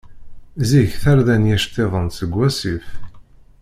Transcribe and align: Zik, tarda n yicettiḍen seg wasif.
Zik, 0.69 0.91
tarda 1.01 1.35
n 1.41 1.49
yicettiḍen 1.49 2.07
seg 2.17 2.29
wasif. 2.37 2.85